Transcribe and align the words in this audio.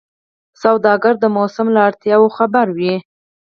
سوداګر 0.61 1.13
د 1.19 1.25
موسم 1.35 1.67
له 1.75 1.81
اړتیاوو 1.89 2.33
خبر 2.37 2.65
وي. 2.77 2.93